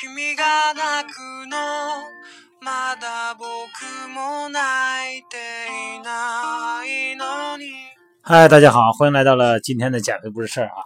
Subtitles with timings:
[0.00, 1.18] 君が泣く
[1.48, 1.56] の
[2.60, 3.46] まだ僕
[4.12, 5.36] も泣いて
[5.96, 7.64] いないのに
[8.22, 10.82] 嗨，大家好，欢迎来到了今天的减肥不是事儿啊。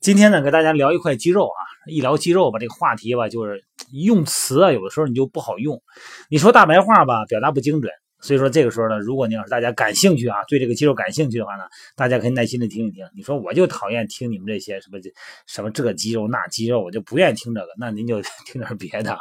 [0.00, 1.60] 今天呢，给大家聊一块肌肉啊。
[1.86, 5.80] 一聊肌肉吧，这个话题吧，就是用词啊，有的时候你就不好用。
[6.28, 7.92] 你说大白话吧，表达不精准。
[8.19, 11.63] 所以说这个时候呢，如果你要是大家感兴趣啊，对这个肌肉感兴趣的话呢，
[11.95, 13.05] 大家可以耐心的听一听。
[13.15, 14.97] 你说我就讨厌听你们这些什么
[15.45, 17.67] 什么这肌肉那肌肉，我就不愿意听这个。
[17.77, 19.19] 那您就 听点别的啊，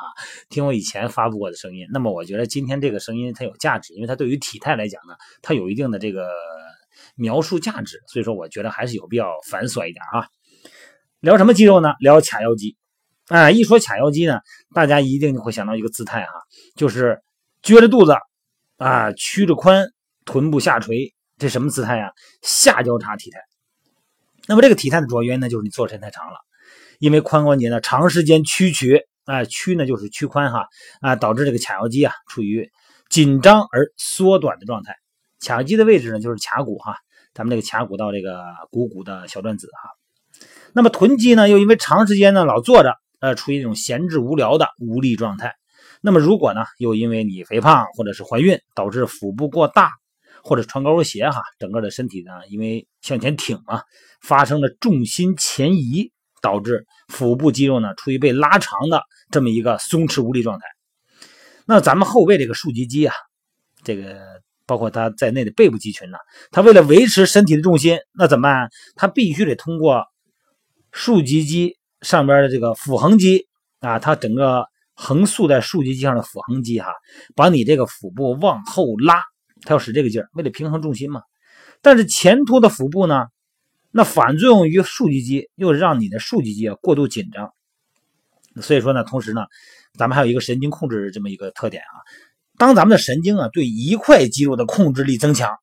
[0.49, 1.87] 听我以前发布过的声音。
[1.93, 6.29] 那么我觉得今天这个声音它有价值，因为它对于体态来讲呢，它有一定的这个
[7.15, 8.03] 描述价值。
[8.07, 10.27] 所以说我觉得还是有必要繁琐一点啊。
[11.21, 11.95] 聊什么肌肉呢？
[12.01, 12.77] 聊髂腰肌。
[13.29, 14.41] 哎，一说髂腰肌呢，
[14.75, 16.33] 大家一定会想到一个姿态哈，
[16.77, 17.21] 就是
[17.63, 18.15] 撅着肚子
[18.77, 19.89] 啊，屈着髋，
[20.25, 22.11] 臀部下垂，这什么姿态呀？
[22.43, 23.39] 下交叉体态。
[24.47, 26.37] 那么这个体态的主要原因呢，就是你坐时间太长了，
[26.99, 30.67] 因为髋关节呢长时间屈曲啊，屈呢就是屈髋哈
[31.01, 32.71] 啊，导致这个髂腰肌啊处于
[33.09, 34.95] 紧张而缩短的状态。
[35.41, 36.97] 髂腰肌的位置呢就是髂骨哈，
[37.35, 39.91] 咱们这个髂骨到这个股骨的小转子哈。
[40.73, 42.95] 那么臀肌呢，又因为长时间呢老坐着。
[43.19, 45.55] 呃，处于一种闲置无聊的无力状态。
[46.07, 49.91] 那么，如果呢，又因为你肥胖或者是怀孕，导致腹部过大，
[50.45, 53.83] 或者穿高跟鞋哈，整个的身体呢，因为向前挺嘛，
[54.21, 60.65] 发生了重心前移，导致腹部肌肉呢处于被拉长的这么一个松弛无力状态。
[61.67, 63.13] 那咱们后背这个竖脊肌啊，
[63.83, 64.17] 这个
[64.65, 66.19] 包括它在内的背部肌群呢，
[66.53, 68.71] 它为了维持身体的重心，那怎么办？
[68.95, 70.05] 它必须得通过
[70.93, 71.77] 竖脊肌。
[72.03, 73.49] 上边的这个腹横肌
[73.81, 74.67] 啊，它整个
[74.97, 76.89] 横竖在竖脊肌上的腹横肌哈，
[77.35, 79.23] 把你这个腹部往后拉，
[79.63, 81.21] 它要使这个劲儿，为了平衡重心嘛。
[81.83, 83.27] 但是前凸的腹部呢，
[83.91, 87.53] 那反作用于竖脊肌，又让你的竖脊肌啊过度紧张。
[88.63, 89.43] 所以说呢，同时呢，
[89.99, 92.01] 咱们还有一个神经控制这么一个特点啊，
[92.57, 95.55] 当咱们的神经啊对一块肌肉的控制力增强，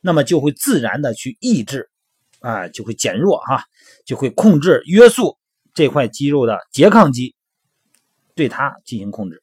[0.00, 1.90] 那么就会自然的去抑制
[2.38, 3.64] 啊，就会减弱哈，
[4.06, 5.36] 就会控制约束。
[5.72, 7.36] 这块肌肉的拮抗肌，
[8.34, 9.42] 对它进行控制。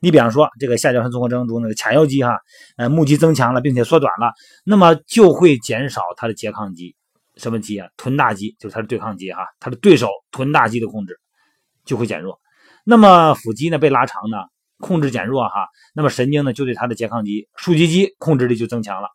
[0.00, 2.38] 你比方说，这个下交叉综合征中那个髂腰肌哈，
[2.76, 4.32] 呃，目肌增强了，并且缩短了，
[4.64, 6.94] 那么就会减少它的拮抗肌，
[7.36, 7.88] 什么肌啊？
[7.96, 11.18] 臀大肌就是它的对抗肌哈，它的对手臀大肌的控制
[11.84, 12.40] 就会减弱。
[12.84, 14.38] 那么腹肌呢被拉长呢，
[14.78, 19.08] 控制减弱哈，那么神经呢就对它的拮抗肌竖脊肌控制力就增强了。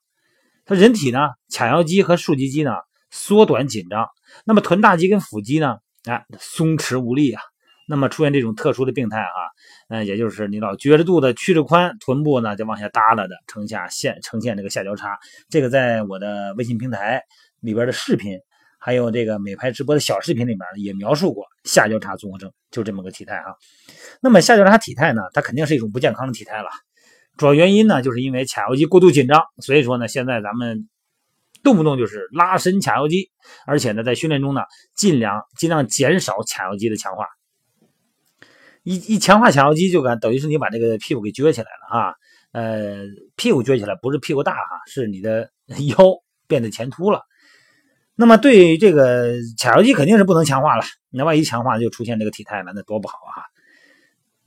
[0.65, 2.71] 它人体呢，髂腰肌和竖脊肌呢
[3.09, 4.07] 缩短紧张，
[4.45, 5.77] 那么臀大肌跟腹肌呢？
[6.05, 7.41] 哎，松弛无力啊，
[7.87, 9.39] 那么出现这种特殊的病态啊，
[9.87, 15.17] 嗯，也就是你老撅着肚子、屈着髋，臀部呢就往下耷拉的，呈下现呈现这个下交叉。
[15.49, 17.23] 这个在我的微信平台
[17.61, 18.37] 里边的视频，
[18.77, 23.55] 还有这个美拍直播的小视频里面也描述过下交叉综合征，就这么个体态哈。
[24.21, 26.69] 那么下交叉体态呢，它肯定是一种不健康的体态了，
[27.37, 30.87] 主要原因呢，就是因为髂腰肌过度紧张，所以说呢，现在咱们。
[31.63, 33.31] 动不动就是拉伸髂腰肌，
[33.65, 34.61] 而且呢，在训练中呢，
[34.95, 37.25] 尽量尽量减少髂腰肌的强化。
[38.87, 42.13] 一一强化髂腰肌，就感等于是你把这个屁股给撅起来了啊。
[42.53, 43.03] 呃，
[43.35, 45.49] 屁股撅起来不是屁股大哈，是你的
[45.89, 45.97] 腰
[46.47, 47.23] 变得前凸了。
[48.15, 50.85] 那么对这个髂腰肌肯定是不能强化了。
[51.09, 53.43] 那万一强化就出现这个体态了，那多不好啊！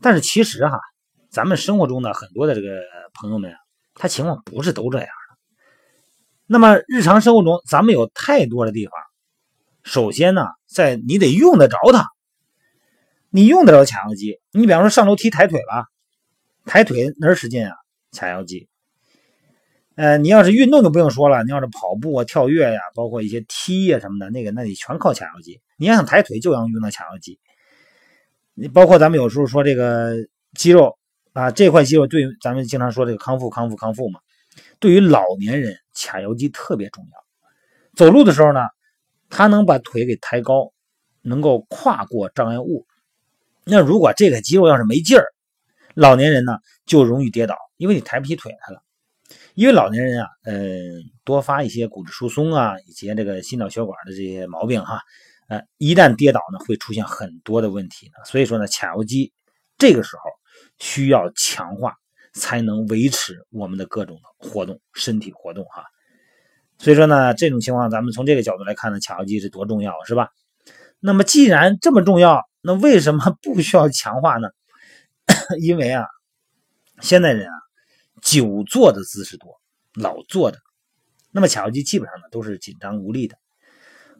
[0.00, 0.80] 但是其实哈，
[1.28, 2.80] 咱们生活中的很多的这个
[3.12, 3.54] 朋友们，
[3.92, 5.36] 他情况不是都这样的。
[6.46, 8.94] 那么日常生活中，咱们有太多的地方。
[9.82, 12.06] 首先呢，在你得用得着它，
[13.30, 14.40] 你用得着髂腰肌。
[14.52, 15.86] 你比方说上楼梯抬腿吧，
[16.66, 17.74] 抬腿哪使劲啊？
[18.12, 18.68] 髂腰肌。
[19.94, 25.60] 呃，你要是运动就不用说了，你要是跑步啊、跳跃呀，包括一些踢呀什么的，那个那你全靠髂腰肌。
[25.76, 27.38] 你要想抬腿，就要用到髂腰肌。
[28.54, 30.14] 你包括咱们有时候说这个
[30.54, 30.98] 肌肉
[31.32, 34.20] 啊，这块肌肉对咱们经常说这个康复、康复、康复嘛。
[34.78, 37.10] 对于老年人，髂腰肌特别重要。
[37.94, 38.60] 走路的时候呢，
[39.28, 40.72] 它能把腿给抬高，
[41.22, 42.86] 能够跨过障碍物。
[43.70, 45.24] 那如果这个肌肉要是没劲儿，
[45.94, 48.82] 老年人呢就容易跌倒，因为你抬不起腿来了。
[49.54, 55.00] 因为老年人啊，嗯，多发一些骨质疏松啊，以及这个心脑血管的这些毛病哈。
[55.48, 58.24] 呃，一旦跌倒呢，会出现很多的问题呢。
[58.26, 59.32] 所以说呢，髂腰肌
[59.78, 60.22] 这个时候
[60.78, 61.94] 需要强化。
[62.32, 65.82] 才能维持我们的各种的活动，身体活动哈。
[66.78, 70.28] 所以说呢，这种情况咱们从这个角度来看呢，髂腰肌是多重要，是吧？
[71.00, 74.48] 那么既然这么重要，那为什么不需要强化呢？
[75.60, 76.06] 因为啊，
[77.00, 77.54] 现代人啊，
[78.20, 79.60] 久坐的姿势多，
[79.94, 80.58] 老坐的，
[81.30, 83.36] 那么髂腰肌基本上呢都是紧张无力的。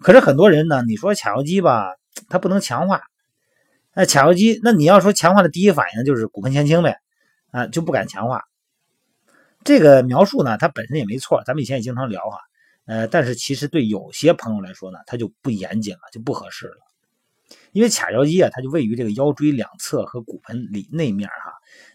[0.00, 1.94] 可是很多人呢，你说髂腰肌吧，
[2.28, 3.02] 它不能强化，
[3.94, 6.96] 那髂腰肌，那你要说强化的第一反应就是骨盆前倾呗，
[7.50, 8.42] 啊，就不敢强化。
[9.64, 12.38] 这个描述呢，它本身也没错，咱们以前也经常聊哈，
[12.86, 16.76] 呃，但是其实对有些朋友来说呢，它就不严谨了，就不合适了。
[17.72, 21.52] 因为髂腰肌啊，它就位于这个腰椎两侧和骨盆里内面哈，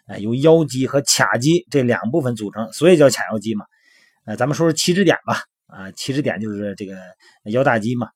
[0.07, 3.66] 呃，由腰肌和髂肌这两部分组成，所以叫髂腰肌嘛。
[4.25, 6.98] 呃，咱们说说起止点吧，啊，起止点就是这个
[7.45, 8.10] 腰大肌嘛，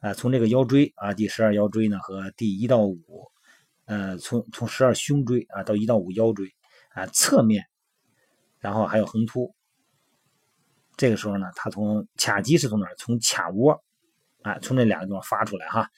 [0.00, 2.98] 啊，从这个腰椎啊，第十二腰椎呢和第一到五，
[3.86, 6.52] 呃，从从十二胸椎啊到一到五腰椎
[6.94, 7.64] 啊侧面。
[8.60, 9.52] 然后还有横突，
[10.96, 12.94] 这个时候呢，它从髂肌是从哪儿？
[12.96, 13.82] 从髂窝，
[14.42, 15.90] 啊，从这两个地方发出来哈。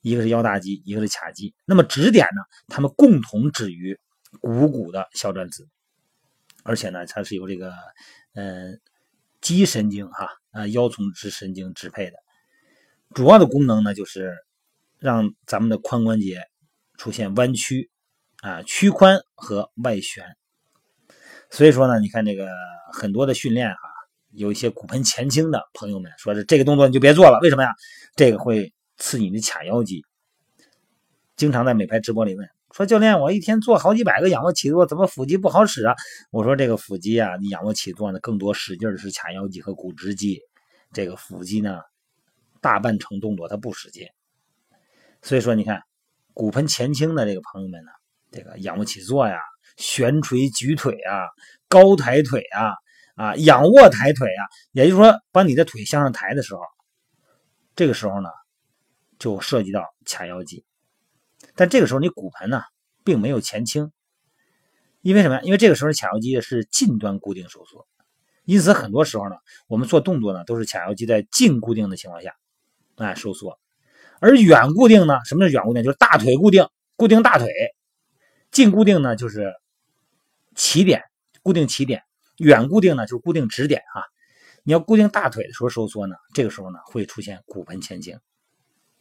[0.00, 1.54] 一个是腰大肌，一个是髂肌。
[1.64, 3.98] 那么指点呢，它们共同止于
[4.40, 5.68] 股骨的小转子，
[6.62, 7.72] 而且呢，它是由这个
[8.34, 8.72] 呃
[9.40, 12.16] 肌神经哈啊腰丛之神经支配的。
[13.14, 14.36] 主要的功能呢，就是
[14.98, 16.42] 让咱们的髋关节
[16.96, 17.90] 出现弯曲
[18.40, 20.24] 啊、屈髋和外旋。
[21.50, 22.48] 所以说呢，你看这个
[22.92, 23.80] 很多的训练哈，
[24.30, 27.70] 有一些骨盆前倾的朋友们说是这个动作你就别做了，为什么呀？
[28.14, 30.04] 这个会刺你的髂腰肌。
[31.34, 35.96] 经常在美拍直播里问说，教练，我一天做好几百个仰卧起坐，怎么腹肌不好使啊？
[36.30, 40.40] 我说这个腹肌啊，你仰卧起坐呢，更多使劲的是髂腰肌和股直肌，
[40.92, 41.80] 这个腹肌呢，
[42.60, 44.06] 大半程动作它不使劲。
[45.22, 45.82] 所以说你看，
[46.32, 47.90] 骨盆前倾的这个朋友们呢，
[48.30, 49.36] 这个仰卧起坐呀。
[49.76, 51.24] 悬垂举腿啊，
[51.68, 52.74] 高抬腿啊，
[53.14, 54.42] 啊，仰卧抬腿啊，
[54.72, 56.60] 也就是说，把你的腿向上抬的时候，
[57.76, 58.28] 这个时候呢，
[59.20, 60.64] 就涉及到髂腰肌。
[61.54, 62.62] 但这个时候你骨盆呢，
[63.04, 63.92] 并没有前倾，
[65.00, 65.40] 因为什么呀？
[65.42, 67.86] 因为这个时候髂腰肌是近端固定收缩，
[68.44, 69.36] 因此很多时候呢，
[69.68, 72.34] 我们做动作呢，都是髂腰肌在近固定的情况下，
[72.96, 73.60] 哎，收缩。
[74.18, 75.84] 而远固定呢，什么是远固定？
[75.84, 76.66] 就是大腿固定，
[76.96, 77.46] 固定大腿；
[78.50, 79.54] 近固定呢，就是。
[80.56, 81.04] 起点
[81.44, 82.02] 固定起点，
[82.36, 84.02] 远固定呢就是固定止点啊。
[84.64, 88.18] 你要固定大腿的时候收缩呢，这个时候呢会出现骨盆前倾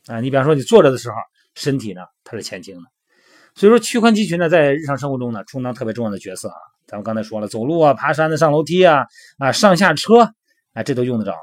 [0.09, 0.19] 啊。
[0.19, 1.15] 你比方说你坐着的时候，
[1.55, 2.81] 身体呢它是前倾的，
[3.55, 6.57] 所以说屈髋肌群呢在日常生活中呢充当特别重要的角色啊。
[6.87, 9.05] 咱们刚才说了，走路啊、爬山的、上楼梯啊、
[9.37, 10.33] 啊上下车
[10.73, 11.33] 啊，这都用得着。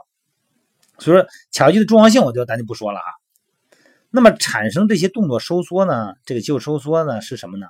[0.98, 3.08] 所以说髂肌的重要性，我就咱就不说了啊。
[4.10, 7.66] 那么产生这些动作收缩呢，这个肌肉收缩呢是什么呢？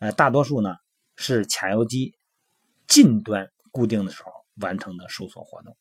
[0.00, 0.74] 呃，大多数呢。
[1.20, 2.14] 是髂腰肌
[2.86, 4.30] 近端固定的时候
[4.60, 5.76] 完成的收缩活动。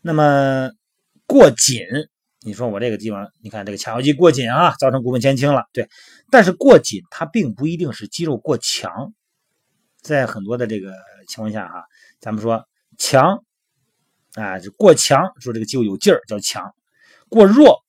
[0.00, 0.70] 那么
[1.26, 1.84] 过紧，
[2.44, 5.64] 你说我这个地方，你看这个髂腰肌过紧啊，造成骨盆前倾了。
[5.72, 5.88] 对，
[6.30, 9.14] 但是过紧它并不一定是肌肉过强，
[10.02, 10.92] 在很多的这个
[11.26, 11.84] 情况下哈，
[12.20, 12.66] 咱们说
[12.98, 13.42] 强
[14.34, 16.62] 啊，就过强，说这个肌肉有劲儿叫强；
[17.30, 17.82] 过弱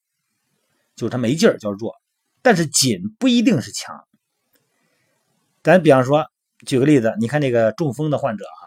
[0.96, 1.94] 就是它没劲儿叫弱。
[2.42, 4.08] 但是紧不一定是强。
[5.64, 6.26] 咱比方说，
[6.66, 8.64] 举个例子，你看这个中风的患者啊，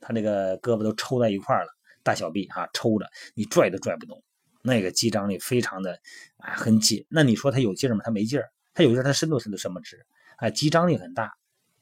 [0.00, 1.66] 他那个胳膊都抽在一块了，
[2.04, 4.22] 大小臂啊抽着，你拽都拽不动，
[4.66, 5.98] 那个肌张力非常的
[6.38, 7.06] 啊很紧。
[7.08, 8.02] 那你说它有劲吗？
[8.04, 10.04] 它没劲儿，他有劲儿，它伸都伸不什么直
[10.36, 11.32] 啊，肌张力很大，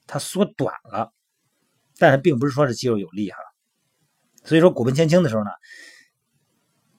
[0.07, 1.11] 它缩短了，
[1.97, 3.37] 但是并不是说是肌肉有力哈。
[4.43, 5.49] 所以说骨盆前倾的时候呢，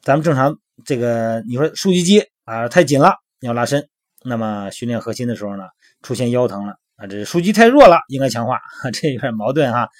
[0.03, 3.89] 咱们正常这个你说竖脊肌啊太紧了，你要拉伸，
[4.25, 5.65] 那么训练核心的时候呢，
[6.03, 6.77] 出现腰疼了。
[6.97, 8.59] 啊，这是数据太弱了，应该强化，
[8.91, 9.91] 这有点矛盾哈。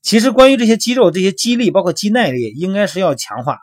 [0.00, 3.58] 其实关于这些肌肉、这些肌力，包括肌耐力，应该是要强化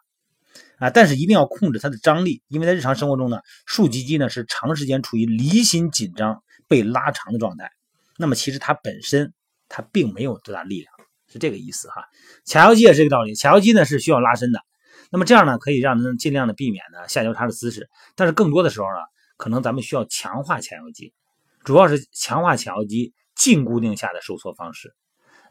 [0.78, 7.72] 啊，但是一定要控制它的张力，因为在日常生活中呢，竖脊肌呢是长时间处于离心紧张、被拉长的状态。
[8.18, 9.34] 那么其实它本身
[9.70, 10.94] 它并没有多大力量，
[11.32, 12.04] 是这个意思哈。
[12.46, 14.60] 髂腰肌也是这个道理，髂腰肌呢是需要拉伸的，
[15.12, 19.00] 那么这样呢可以让人尽量的避免呢下交叉的姿势，但是更多的时候呢，
[19.38, 21.14] 可能咱们需要强化髂腰肌。
[21.64, 24.94] 主要是强化髂腰肌近固定下的收缩方式，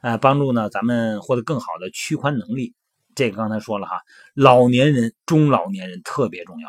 [0.03, 2.75] 呃，帮助呢咱们获得更好的屈髋能力。
[3.15, 4.01] 这个刚才说了哈，
[4.35, 6.69] 老年人、中老年人特别重要，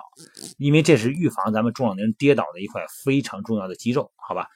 [0.57, 4.47] 因为这是预防咱们中老年人跌倒的一块非常重要的肌肉，好吧？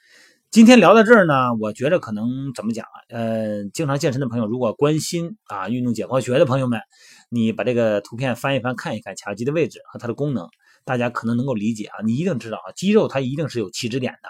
[0.50, 2.96] 今天聊到这儿呢，我觉得可能怎么讲啊？
[3.10, 6.80] 呃，经常健身的朋友，如果关心啊运动解剖学的朋友们，
[7.28, 10.48] 你把这个图片翻一翻，看一看髂腰肌的位置和它的功能，
[10.84, 11.98] 大家可能能够理解啊。
[12.04, 14.28] 你一定知道啊，肌肉它一定是有起止点的。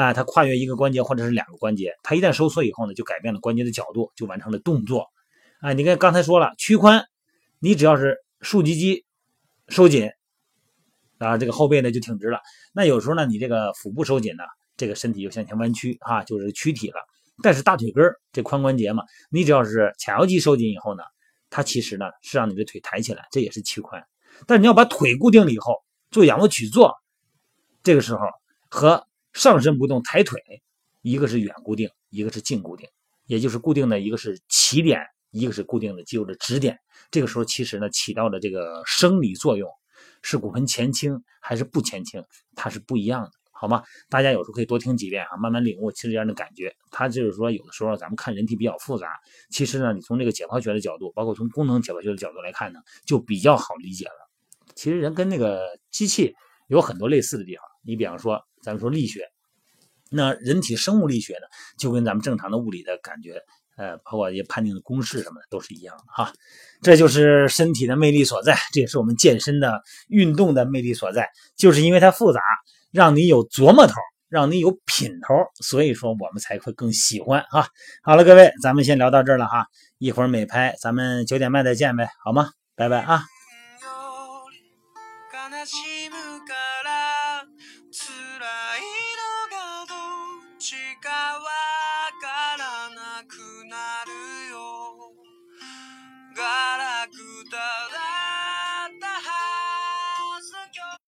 [0.00, 5.06] 啊，它跨越一个关节或者是两个关节，它一旦收缩以后呢，就改变了关节的角度，就完成了动作。
[5.64, 7.06] 啊，你看刚才说了，屈髋，
[7.58, 9.06] 你只要是竖脊肌
[9.68, 10.10] 收紧，
[11.16, 12.38] 啊，这个后背呢就挺直了。
[12.74, 14.44] 那有时候呢，你这个腹部收紧呢，
[14.76, 16.96] 这个身体就向前弯曲，啊，就是躯体了。
[17.42, 21.02] 但是大腿根这髋关节嘛，你只要是髂腰肌收紧以后呢，
[21.48, 24.04] 它其实呢是让你的腿抬起来，这也是屈髋。
[24.46, 26.94] 但你要把腿固定了以后，做仰卧起坐，
[27.82, 28.20] 这个时候
[28.68, 30.38] 和上身不动抬腿，
[31.00, 32.86] 一个是远固定，一个是近固定，
[33.24, 35.00] 也就是固定的一个是起点，
[35.34, 36.78] 一个是固定的肌肉的支点。
[37.10, 39.68] 这个时候其实呢起到的这个生理作用
[40.22, 42.24] 是骨盆前倾还是不前倾，
[42.56, 43.30] 它是不一样的。
[43.56, 43.82] 好吗？
[44.10, 46.74] 大家有时候可以多听几遍啊，慢慢领悟其实这样的感觉。
[46.90, 49.08] 它就是说，有的时候咱们看人体比较复杂，
[49.48, 54.30] 其实呢，你从这个解剖学的角度，包括从功能解剖学的角度来看呢，就比较好理解了。
[54.74, 56.34] 其实人跟那个机器
[56.66, 57.64] 有很多类似的地方。
[57.86, 59.24] 你比方说，咱们说力学，
[60.10, 61.46] 那人体生物力学呢，
[61.78, 63.40] 就跟咱们正常的物理的感觉，
[63.76, 66.32] 呃，包括一些判定的公式什么的，都是一样的哈。
[66.82, 72.40] 这就是身体的魅力所在，这也是我们健身的运动的魅力所在，就是因为它复杂。
[72.92, 73.94] 让你有琢磨头，
[74.28, 77.66] 让你有品头，所以说我们才会更喜欢啊！
[78.04, 79.66] 好了，各位，咱们先聊到这儿了哈，
[79.98, 82.50] 一会儿美拍，咱们九点半再见呗，好吗？
[82.76, 83.33] 拜拜啊！